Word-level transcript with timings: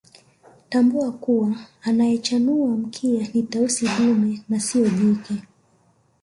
Tambua 0.69 1.11
kuwa 1.11 1.55
anayechanua 1.81 2.77
mkia 2.77 3.27
ni 3.33 3.43
Tausi 3.43 3.87
dume 3.97 4.41
na 4.49 4.59
siyo 4.59 4.89
jike 4.89 5.33